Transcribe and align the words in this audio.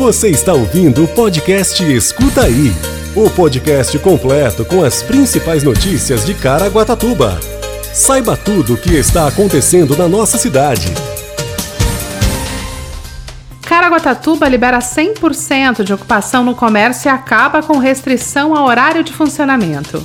Você 0.00 0.30
está 0.30 0.54
ouvindo 0.54 1.04
o 1.04 1.08
podcast 1.08 1.84
Escuta 1.84 2.44
Aí 2.44 2.72
o 3.14 3.28
podcast 3.28 3.98
completo 3.98 4.64
com 4.64 4.82
as 4.82 5.02
principais 5.02 5.62
notícias 5.62 6.24
de 6.24 6.32
Caraguatatuba. 6.32 7.38
Saiba 7.92 8.34
tudo 8.34 8.72
o 8.72 8.76
que 8.78 8.94
está 8.94 9.28
acontecendo 9.28 9.94
na 9.94 10.08
nossa 10.08 10.38
cidade. 10.38 10.86
Caraguatatuba 13.60 14.48
libera 14.48 14.78
100% 14.78 15.84
de 15.84 15.92
ocupação 15.92 16.42
no 16.42 16.54
comércio 16.54 17.10
e 17.10 17.12
acaba 17.12 17.62
com 17.62 17.76
restrição 17.76 18.56
ao 18.56 18.68
horário 18.68 19.04
de 19.04 19.12
funcionamento. 19.12 20.02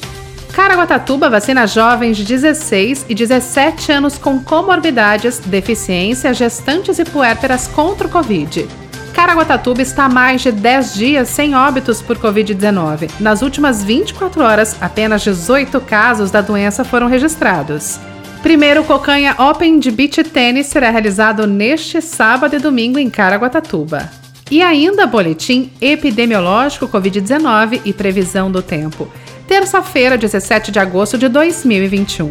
Caraguatatuba 0.52 1.30
vacina 1.30 1.66
jovens 1.66 2.18
de 2.18 2.26
16 2.26 3.06
e 3.08 3.16
17 3.16 3.94
anos 3.94 4.18
com 4.18 4.44
comorbidades, 4.44 5.40
deficiência, 5.40 6.34
gestantes 6.34 7.00
e 7.00 7.06
puérperas 7.06 7.66
contra 7.66 8.08
o 8.08 8.12
Covid. 8.12 8.68
Caraguatatuba 9.16 9.82
está 9.82 10.06
há 10.06 10.10
mais 10.10 10.42
de 10.42 10.52
10 10.52 10.94
dias 10.94 11.30
sem 11.30 11.56
óbitos 11.56 12.02
por 12.02 12.18
Covid-19. 12.18 13.10
Nas 13.22 13.42
últimas 13.42 13.82
24 13.82 14.44
horas, 14.44 14.76
apenas 14.82 15.24
18 15.24 15.80
casos 15.80 16.30
da 16.32 16.42
doença 16.42 16.84
foram 16.84 17.08
registrados. 17.08 17.98
Primeiro 18.44 18.84
Cocanha 18.84 19.34
Open 19.40 19.80
de 19.80 19.90
Beach 19.90 20.22
Tennis 20.26 20.68
será 20.68 20.90
realizado 20.90 21.48
neste 21.48 22.02
sábado 22.02 22.58
e 22.58 22.60
domingo 22.60 23.00
em 23.00 23.10
Caraguatatuba. 23.10 24.12
E 24.52 24.62
ainda 24.62 25.08
boletim 25.08 25.72
epidemiológico 25.80 26.86
Covid-19 26.86 27.82
e 27.86 27.94
previsão 27.94 28.52
do 28.52 28.62
tempo. 28.62 29.08
Terça-feira, 29.48 30.18
17 30.18 30.72
de 30.72 30.80
agosto 30.80 31.18
de 31.18 31.30
2021. 31.30 32.30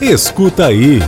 Escuta 0.00 0.66
aí. 0.66 0.98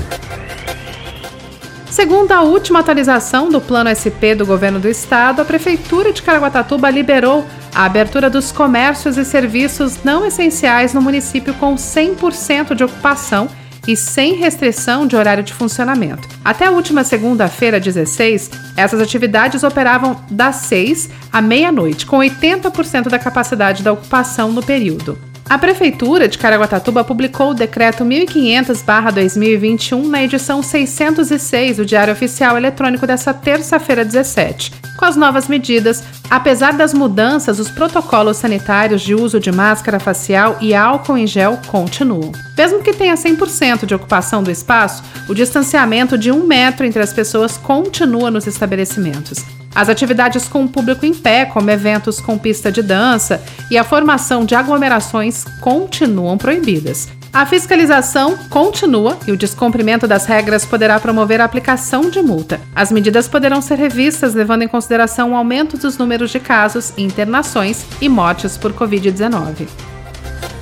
Segundo 1.97 2.31
a 2.33 2.43
última 2.43 2.81
atualização 2.81 3.49
do 3.49 3.59
Plano 3.59 3.89
SP 3.89 4.37
do 4.37 4.45
Governo 4.45 4.79
do 4.79 4.87
Estado, 4.87 5.41
a 5.41 5.47
Prefeitura 5.47 6.13
de 6.13 6.21
Caraguatatuba 6.21 6.91
liberou 6.91 7.43
a 7.75 7.87
abertura 7.87 8.29
dos 8.29 8.53
comércios 8.53 9.17
e 9.17 9.25
serviços 9.25 10.05
não 10.05 10.23
essenciais 10.27 10.93
no 10.93 11.01
município 11.01 11.55
com 11.55 11.75
100% 11.75 12.75
de 12.75 12.85
ocupação 12.85 13.49
e 13.89 13.97
sem 13.97 14.35
restrição 14.35 15.07
de 15.07 15.17
horário 15.17 15.43
de 15.43 15.55
funcionamento. 15.55 16.29
Até 16.45 16.67
a 16.67 16.71
última 16.71 17.03
segunda-feira, 17.03 17.81
16, 17.81 18.51
essas 18.77 19.01
atividades 19.01 19.63
operavam 19.63 20.21
das 20.31 20.57
6 20.57 21.09
à 21.33 21.41
meia-noite, 21.41 22.05
com 22.05 22.19
80% 22.19 23.09
da 23.09 23.19
capacidade 23.19 23.83
da 23.83 23.95
ocupação 23.95 24.53
no 24.53 24.63
período. 24.63 25.19
A 25.49 25.57
Prefeitura 25.59 26.27
de 26.27 26.39
Caraguatatuba 26.39 27.05
publicou 27.05 27.51
o 27.51 27.55
Decreto 27.55 28.05
1500-2021 28.05 30.09
na 30.09 30.25
edição 30.25 30.61
606 30.61 31.77
do 31.77 31.87
Diário 31.87 32.13
Oficial 32.13 32.57
Eletrônico 32.57 33.07
dessa 33.07 33.33
terça-feira 33.33 34.05
17. 34.05 34.73
Com 34.97 35.05
as 35.05 35.15
novas 35.15 35.47
medidas, 35.47 36.03
apesar 36.29 36.73
das 36.73 36.93
mudanças, 36.93 37.61
os 37.61 37.71
protocolos 37.71 38.39
sanitários 38.39 39.03
de 39.03 39.15
uso 39.15 39.39
de 39.39 39.53
máscara 39.53 40.01
facial 40.01 40.57
e 40.61 40.75
álcool 40.75 41.17
em 41.17 41.29
gel 41.29 41.61
continuam. 41.69 42.33
Mesmo 42.59 42.83
que 42.83 42.93
tenha 42.93 43.15
100% 43.15 43.87
de 43.87 43.95
ocupação 43.95 44.43
do 44.43 44.51
espaço, 44.51 45.05
o 45.29 45.35
distanciamento 45.35 46.19
de 46.19 46.33
um 46.33 46.45
metro 46.45 46.85
entre 46.85 47.01
as 47.01 47.13
pessoas 47.13 47.57
continua 47.57 48.33
nos 48.33 48.49
estabelecimentos. 48.49 49.45
As 49.77 49.91
atividades 49.91 50.49
com 50.49 50.65
o 50.65 50.69
público 50.69 51.05
em 51.05 51.13
pé, 51.13 51.45
como 51.45 51.71
eventos 51.71 52.19
com 52.19 52.39
pista 52.39 52.73
de 52.73 52.81
dança 52.81 53.43
e 53.71 53.79
a 53.79 53.85
formação 53.85 54.45
de 54.45 54.55
aglomerações, 54.55 55.45
continuam 55.61 56.37
proibidas. 56.39 57.09
A 57.33 57.45
fiscalização 57.45 58.37
continua 58.49 59.19
e 59.27 59.33
o 59.33 59.37
descumprimento 59.37 60.09
das 60.09 60.25
regras 60.25 60.65
poderá 60.65 60.99
promover 60.99 61.41
a 61.41 61.45
aplicação 61.45 62.09
de 62.09 62.23
multa. 62.23 62.59
As 62.75 62.91
medidas 62.91 63.29
poderão 63.29 63.61
ser 63.61 63.77
revistas 63.77 64.35
levando 64.35 64.63
em 64.63 64.69
consideração 64.69 65.33
o 65.33 65.37
aumento 65.37 65.77
dos 65.77 65.99
números 65.99 66.31
de 66.31 66.41
casos, 66.41 66.95
internações 66.97 67.85
e 68.01 68.09
mortes 68.09 68.57
por 68.57 68.73
Covid-19. 68.73 69.69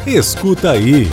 Escuta 0.05 0.73
aí. 0.73 1.09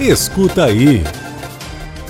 Escuta 0.00 0.64
aí. 0.64 1.04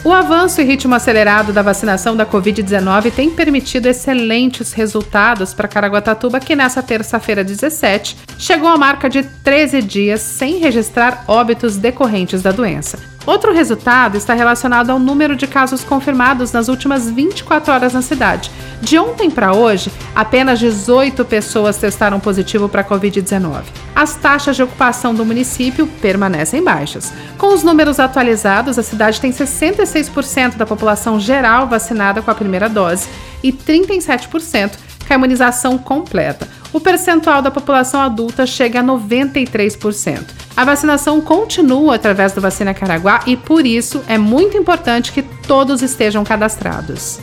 O 0.03 0.15
avanço 0.15 0.63
e 0.63 0.65
ritmo 0.65 0.95
acelerado 0.95 1.53
da 1.53 1.61
vacinação 1.61 2.17
da 2.17 2.25
Covid-19 2.25 3.13
tem 3.13 3.29
permitido 3.29 3.85
excelentes 3.85 4.73
resultados 4.73 5.53
para 5.53 5.69
Caraguatatuba, 5.69 6.41
que 6.41 6.57
nessa 6.57 6.83
terça-feira 6.83 7.45
17 7.45 8.17
chegou 8.39 8.71
à 8.71 8.79
marca 8.79 9.11
de 9.11 9.23
13 9.23 9.83
dias 9.83 10.23
sem 10.23 10.57
registrar 10.57 11.23
óbitos 11.29 11.77
decorrentes 11.77 12.41
da 12.41 12.51
doença. 12.51 12.99
Outro 13.27 13.53
resultado 13.53 14.17
está 14.17 14.33
relacionado 14.33 14.91
ao 14.91 14.99
número 14.99 15.37
de 15.37 15.47
casos 15.47 15.85
confirmados 15.85 16.53
nas 16.53 16.69
últimas 16.69 17.09
24 17.11 17.73
horas 17.73 17.93
na 17.93 18.03
cidade. 18.03 18.51
De 18.81 18.99
ontem 18.99 19.31
para 19.31 19.55
hoje, 19.55 19.93
apenas 20.15 20.59
18 20.59 21.23
pessoas 21.27 21.77
testaram 21.77 22.19
positivo 22.19 22.69
para 22.69 22.81
a 22.81 22.85
Covid-19. 22.85 23.65
As 23.95 24.17
taxas 24.17 24.57
de 24.57 24.63
ocupação 24.63 25.15
do 25.15 25.25
município 25.25 25.87
permanecem 26.01 26.65
baixas. 26.65 27.13
Com 27.37 27.53
os 27.53 27.63
números 27.63 28.01
atualizados, 28.01 28.79
a 28.79 28.83
cidade 28.83 29.21
tem 29.21 29.31
66% 29.31 30.57
da 30.57 30.65
população 30.65 31.21
geral 31.21 31.69
vacinada 31.69 32.23
com 32.23 32.31
a 32.31 32.35
primeira 32.35 32.71
dose 32.71 33.07
e 33.43 33.53
37% 33.53 34.73
com 35.07 35.13
a 35.13 35.17
imunização 35.17 35.77
completa. 35.77 36.49
O 36.73 36.81
percentual 36.81 37.43
da 37.43 37.51
população 37.51 38.01
adulta 38.01 38.47
chega 38.47 38.81
a 38.81 38.85
93%. 38.85 40.40
A 40.61 40.65
vacinação 40.65 41.23
continua 41.23 41.95
através 41.95 42.35
do 42.35 42.41
Vacina 42.43 42.75
Caraguá 42.75 43.21
e, 43.27 43.35
por 43.35 43.65
isso, 43.65 44.05
é 44.07 44.19
muito 44.19 44.59
importante 44.59 45.11
que 45.11 45.23
todos 45.23 45.81
estejam 45.81 46.23
cadastrados. 46.23 47.19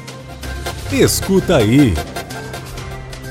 Escuta 0.91 1.57
aí. 1.57 1.93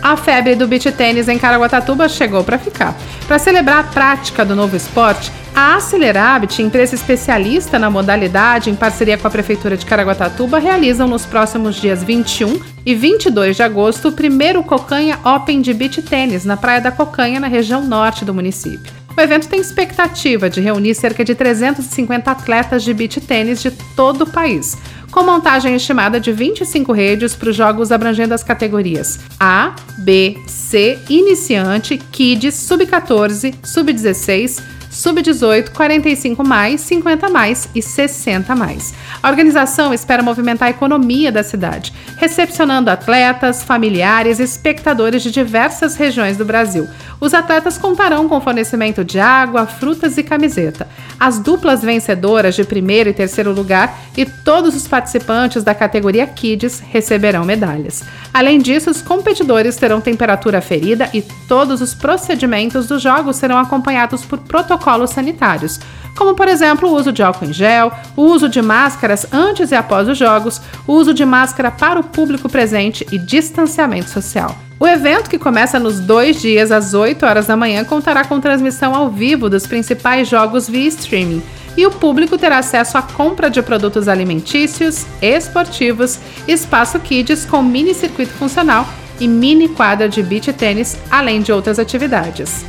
A 0.01 0.17
febre 0.17 0.55
do 0.55 0.69
beach 0.69 0.93
tênis 0.93 1.27
em 1.27 1.37
Caraguatatuba 1.37 2.09
chegou 2.09 2.45
para 2.45 2.57
ficar. 2.57 2.97
Para 3.27 3.41
celebrar 3.41 3.81
a 3.81 3.83
prática 3.83 4.45
do 4.45 4.55
novo 4.55 4.77
esporte, 4.77 5.33
a 5.53 5.75
Acelerabit, 5.75 6.63
empresa 6.63 6.95
especialista 6.95 7.77
na 7.77 7.91
modalidade, 7.91 8.71
em 8.71 8.77
parceria 8.77 9.19
com 9.19 9.27
a 9.27 9.31
Prefeitura 9.31 9.77
de 9.77 9.85
Caraguatatuba, 9.85 10.61
realizam 10.61 11.09
nos 11.09 11.27
próximos 11.27 11.75
dias 11.75 12.05
21 12.05 12.61
e 12.87 12.95
22 12.95 13.57
de 13.57 13.63
agosto 13.65 14.11
o 14.11 14.13
primeiro 14.13 14.63
Cocanha 14.63 15.19
Open 15.25 15.61
de 15.61 15.75
Beach 15.75 16.01
Tênis 16.01 16.45
na 16.45 16.57
Praia 16.57 16.81
da 16.81 16.93
Cocanha, 16.93 17.41
na 17.41 17.49
região 17.49 17.85
norte 17.85 18.25
do 18.25 18.33
município. 18.33 19.06
O 19.17 19.21
evento 19.21 19.49
tem 19.49 19.59
expectativa 19.59 20.51
de 20.51 20.61
reunir 20.61 20.95
cerca 20.95 21.25
de 21.25 21.35
350 21.35 22.31
atletas 22.31 22.85
de 22.85 22.93
beach 22.93 23.19
tênis 23.19 23.63
de 23.63 23.71
todo 23.71 24.23
o 24.23 24.31
país, 24.31 24.77
com 25.11 25.23
montagem 25.23 25.75
estimada 25.75 26.21
de 26.21 26.31
25 26.31 26.93
redes 26.93 27.35
para 27.35 27.49
os 27.49 27.57
jogos 27.57 27.91
abrangendo 27.91 28.35
as 28.35 28.43
categorias 28.43 29.19
A, 29.41 29.75
B, 30.01 30.37
C, 30.47 30.99
iniciante, 31.09 31.97
kids, 31.97 32.57
sub-14, 32.57 33.55
sub-16, 33.65 34.63
sub-18, 34.97 35.71
45 35.73 36.43
mais, 36.43 36.81
50 36.81 37.29
mais 37.29 37.69
e 37.75 37.83
60 37.83 38.57
mais. 38.57 38.95
A 39.23 39.29
organização 39.29 39.93
espera 39.93 40.23
movimentar 40.23 40.69
a 40.69 40.71
economia 40.71 41.31
da 41.31 41.43
cidade, 41.43 41.93
recepcionando 42.17 42.91
atletas, 42.91 43.63
familiares 43.63 44.39
e 44.39 44.43
espectadores 44.43 45.23
de 45.23 45.31
diversas 45.31 45.97
regiões 45.97 46.39
do 46.39 46.47
Brasil. 46.47 46.89
Os 47.21 47.35
atletas 47.35 47.77
contarão 47.77 48.27
com 48.27 48.41
fornecimento 48.41 49.05
de 49.05 49.21
água, 49.21 49.67
frutas 49.67 50.17
e 50.17 50.23
camiseta. 50.23 50.89
As 51.21 51.39
duplas 51.39 51.83
vencedoras 51.83 52.55
de 52.55 52.65
primeiro 52.65 53.11
e 53.11 53.15
terceiro 53.15 53.53
lugar 53.53 53.99
e 54.17 54.25
todos 54.25 54.75
os 54.75 54.89
participantes 54.89 55.63
da 55.63 55.75
categoria 55.75 56.27
Kids 56.27 56.81
receberão 56.81 57.45
medalhas. 57.45 58.03
Além 58.33 58.59
disso, 58.59 58.91
os 58.91 59.03
competidores 59.03 59.77
terão 59.77 60.01
temperatura 60.01 60.61
ferida 60.61 61.09
e 61.13 61.23
todos 61.47 61.81
os 61.81 61.95
procedimentos 61.95 62.87
dos 62.87 63.03
jogos 63.03 63.37
serão 63.37 63.59
acompanhados 63.59 64.25
por 64.25 64.39
protocolos 64.39 64.86
sanitários, 65.11 65.81
como 66.17 66.35
por 66.35 66.49
exemplo 66.49 66.89
o 66.89 66.95
uso 66.95 67.13
de 67.13 67.23
álcool 67.23 67.47
em 67.47 67.53
gel, 67.53 67.93
o 68.17 68.23
uso 68.23 68.49
de 68.49 68.63
máscaras 68.63 69.27
antes 69.33 69.71
e 69.71 69.75
após 69.75 70.09
os 70.09 70.17
jogos, 70.17 70.61
o 70.87 70.93
uso 70.93 71.13
de 71.13 71.25
máscara 71.25 71.71
para 71.71 72.01
o 72.01 72.05
público 72.05 72.49
presente 72.49 73.07
e 73.13 73.19
distanciamento 73.19 74.11
social. 74.11 74.57
O 74.79 74.87
evento, 74.87 75.31
que 75.31 75.39
começa 75.39 75.79
nos 75.79 75.99
dois 75.99 76.41
dias 76.41 76.71
às 76.71 76.93
8 76.93 77.25
horas 77.25 77.47
da 77.47 77.57
manhã, 77.57 77.83
contará 77.85 78.25
com 78.25 78.41
transmissão 78.41 78.95
ao 78.95 79.11
vivo 79.11 79.49
dos 79.49 79.67
principais 79.67 80.29
jogos 80.29 80.69
via 80.69 80.89
streaming 80.89 81.43
e 81.77 81.87
o 81.87 81.91
público 81.91 82.39
terá 82.39 82.59
acesso 82.59 82.97
à 82.97 83.03
compra 83.03 83.51
de 83.51 83.63
produtos 83.63 84.09
alimentícios, 84.09 85.07
esportivos, 85.21 86.19
espaço 86.49 86.99
kids 87.01 87.45
com 87.45 87.63
mini 87.63 87.95
circuito 87.95 88.33
funcional 88.33 88.87
e 89.21 89.29
mini 89.29 89.69
quadra 89.69 90.09
de 90.09 90.23
beach 90.23 90.53
tênis, 90.53 90.97
além 91.11 91.41
de 91.41 91.53
outras 91.53 91.79
atividades. 91.79 92.65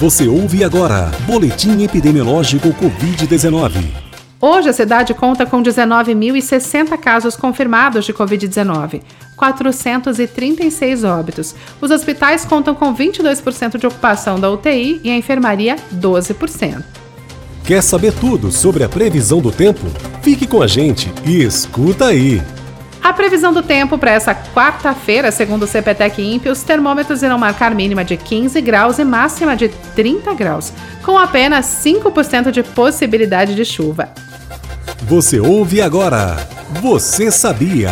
Você 0.00 0.26
ouve 0.26 0.64
agora 0.64 1.10
Boletim 1.26 1.82
Epidemiológico 1.82 2.70
Covid-19. 2.70 3.84
Hoje 4.40 4.70
a 4.70 4.72
cidade 4.72 5.12
conta 5.12 5.44
com 5.44 5.62
19.060 5.62 6.96
casos 6.96 7.36
confirmados 7.36 8.06
de 8.06 8.14
Covid-19, 8.14 9.02
436 9.36 11.04
óbitos. 11.04 11.54
Os 11.82 11.90
hospitais 11.90 12.46
contam 12.46 12.74
com 12.74 12.96
22% 12.96 13.76
de 13.76 13.86
ocupação 13.86 14.40
da 14.40 14.50
UTI 14.50 15.02
e 15.04 15.10
a 15.10 15.16
enfermaria 15.18 15.76
12%. 15.94 16.82
Quer 17.62 17.82
saber 17.82 18.14
tudo 18.14 18.50
sobre 18.50 18.82
a 18.82 18.88
previsão 18.88 19.42
do 19.42 19.52
tempo? 19.52 19.86
Fique 20.22 20.46
com 20.46 20.62
a 20.62 20.66
gente 20.66 21.12
e 21.26 21.42
escuta 21.42 22.06
aí! 22.06 22.40
A 23.02 23.12
previsão 23.14 23.52
do 23.52 23.62
tempo 23.62 23.96
para 23.96 24.10
essa 24.10 24.34
quarta-feira, 24.34 25.32
segundo 25.32 25.62
o 25.62 25.66
CPTEC 25.66 26.22
INPE, 26.22 26.50
os 26.50 26.62
termômetros 26.62 27.22
irão 27.22 27.38
marcar 27.38 27.74
mínima 27.74 28.04
de 28.04 28.16
15 28.16 28.60
graus 28.60 28.98
e 28.98 29.04
máxima 29.04 29.56
de 29.56 29.70
30 29.96 30.34
graus, 30.34 30.72
com 31.02 31.16
apenas 31.16 31.66
5% 31.82 32.50
de 32.50 32.62
possibilidade 32.62 33.54
de 33.54 33.64
chuva. 33.64 34.10
Você 35.04 35.40
ouve 35.40 35.80
agora. 35.80 36.36
Você 36.82 37.30
sabia? 37.30 37.90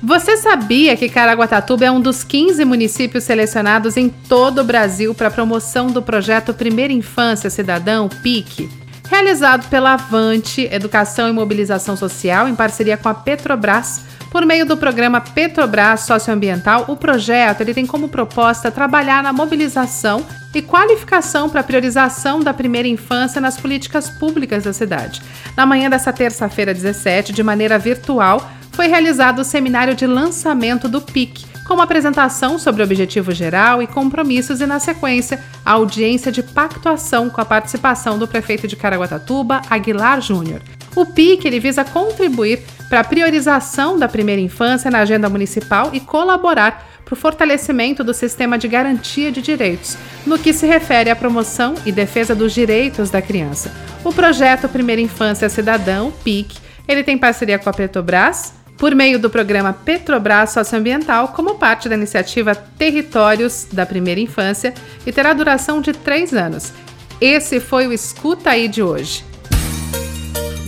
Você 0.00 0.36
sabia 0.36 0.96
que 0.96 1.08
Caraguatatuba 1.08 1.84
é 1.84 1.90
um 1.90 2.00
dos 2.00 2.24
15 2.24 2.64
municípios 2.64 3.24
selecionados 3.24 3.96
em 3.96 4.08
todo 4.08 4.60
o 4.60 4.64
Brasil 4.64 5.14
para 5.14 5.28
a 5.28 5.30
promoção 5.30 5.88
do 5.88 6.02
projeto 6.02 6.54
Primeira 6.54 6.92
Infância 6.92 7.50
Cidadão, 7.50 8.08
PIC? 8.08 8.81
Realizado 9.12 9.68
pela 9.68 9.92
Avante 9.92 10.66
Educação 10.72 11.28
e 11.28 11.32
Mobilização 11.34 11.94
Social 11.94 12.48
em 12.48 12.54
parceria 12.54 12.96
com 12.96 13.10
a 13.10 13.14
Petrobras. 13.14 14.00
Por 14.30 14.46
meio 14.46 14.64
do 14.64 14.74
programa 14.74 15.20
Petrobras 15.20 16.00
Socioambiental, 16.00 16.86
o 16.88 16.96
projeto 16.96 17.60
ele 17.60 17.74
tem 17.74 17.86
como 17.86 18.08
proposta 18.08 18.70
trabalhar 18.70 19.22
na 19.22 19.30
mobilização 19.30 20.24
e 20.54 20.62
qualificação 20.62 21.50
para 21.50 21.60
a 21.60 21.64
priorização 21.64 22.40
da 22.40 22.54
primeira 22.54 22.88
infância 22.88 23.38
nas 23.38 23.58
políticas 23.58 24.08
públicas 24.08 24.64
da 24.64 24.72
cidade. 24.72 25.20
Na 25.54 25.66
manhã 25.66 25.90
dessa 25.90 26.10
terça-feira, 26.10 26.72
17, 26.72 27.34
de 27.34 27.42
maneira 27.42 27.78
virtual, 27.78 28.50
foi 28.70 28.86
realizado 28.86 29.40
o 29.40 29.44
seminário 29.44 29.94
de 29.94 30.06
lançamento 30.06 30.88
do 30.88 31.02
PIC, 31.02 31.44
uma 31.72 31.84
apresentação 31.84 32.58
sobre 32.58 32.82
o 32.82 32.84
objetivo 32.84 33.32
geral 33.32 33.82
e 33.82 33.86
compromissos 33.86 34.60
e, 34.60 34.66
na 34.66 34.78
sequência, 34.78 35.42
a 35.64 35.72
audiência 35.72 36.30
de 36.30 36.42
pactuação 36.42 37.30
com 37.30 37.40
a 37.40 37.44
participação 37.44 38.18
do 38.18 38.28
prefeito 38.28 38.66
de 38.68 38.76
Caraguatatuba, 38.76 39.62
Aguilar 39.70 40.20
Júnior. 40.20 40.60
O 40.94 41.06
PIC 41.06 41.46
ele 41.46 41.58
visa 41.58 41.84
contribuir 41.84 42.62
para 42.88 43.00
a 43.00 43.04
priorização 43.04 43.98
da 43.98 44.06
primeira 44.06 44.40
infância 44.40 44.90
na 44.90 44.98
agenda 44.98 45.28
municipal 45.28 45.90
e 45.92 46.00
colaborar 46.00 46.86
para 47.04 47.14
o 47.14 47.16
fortalecimento 47.16 48.04
do 48.04 48.12
sistema 48.12 48.58
de 48.58 48.68
garantia 48.68 49.32
de 49.32 49.40
direitos, 49.40 49.96
no 50.26 50.38
que 50.38 50.52
se 50.52 50.66
refere 50.66 51.10
à 51.10 51.16
promoção 51.16 51.74
e 51.86 51.92
defesa 51.92 52.34
dos 52.34 52.52
direitos 52.52 53.10
da 53.10 53.22
criança. 53.22 53.72
O 54.04 54.12
projeto 54.12 54.68
Primeira 54.68 55.00
Infância 55.00 55.48
Cidadão, 55.48 56.12
PIC, 56.22 56.56
ele 56.86 57.02
tem 57.02 57.16
parceria 57.16 57.58
com 57.58 57.70
a 57.70 57.72
Petrobras, 57.72 58.54
por 58.82 58.96
meio 58.96 59.16
do 59.16 59.30
programa 59.30 59.72
Petrobras 59.72 60.50
Socioambiental, 60.50 61.28
como 61.28 61.54
parte 61.54 61.88
da 61.88 61.94
iniciativa 61.94 62.52
Territórios 62.52 63.64
da 63.72 63.86
Primeira 63.86 64.20
Infância 64.20 64.74
e 65.06 65.12
terá 65.12 65.32
duração 65.32 65.80
de 65.80 65.92
três 65.92 66.34
anos. 66.34 66.72
Esse 67.20 67.60
foi 67.60 67.86
o 67.86 67.92
Escuta 67.92 68.50
Aí 68.50 68.66
de 68.66 68.82
hoje. 68.82 69.24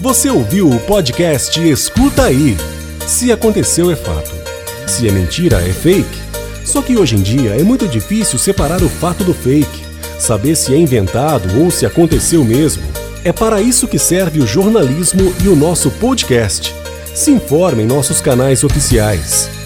Você 0.01 0.31
ouviu 0.31 0.71
o 0.71 0.79
podcast 0.79 1.61
Escuta 1.69 2.27
Aí. 2.27 2.57
Se 3.05 3.33
aconteceu, 3.33 3.91
é 3.91 3.97
fato. 3.97 4.31
Se 4.87 5.09
é 5.09 5.11
mentira, 5.11 5.57
é 5.57 5.73
fake. 5.73 6.17
Só 6.65 6.83
que 6.83 6.97
hoje 6.97 7.17
em 7.17 7.21
dia 7.21 7.61
é 7.61 7.65
muito 7.65 7.89
difícil 7.89 8.39
separar 8.39 8.81
o 8.81 8.89
fato 8.89 9.25
do 9.25 9.35
fake, 9.35 9.85
saber 10.21 10.55
se 10.55 10.73
é 10.73 10.77
inventado 10.77 11.61
ou 11.61 11.69
se 11.69 11.85
aconteceu 11.85 12.45
mesmo. 12.45 12.85
É 13.25 13.33
para 13.33 13.61
isso 13.61 13.89
que 13.89 13.99
serve 13.99 14.39
o 14.39 14.47
jornalismo 14.47 15.35
e 15.45 15.49
o 15.49 15.57
nosso 15.57 15.91
podcast. 15.91 16.73
Se 17.15 17.31
informe 17.31 17.85
em 17.85 17.87
nossos 17.87 18.21
canais 18.21 18.65
oficiais. 18.65 19.64